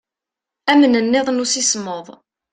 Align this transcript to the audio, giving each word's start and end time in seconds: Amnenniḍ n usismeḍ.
Amnenniḍ 0.71 1.27
n 1.31 1.41
usismeḍ. 1.43 2.07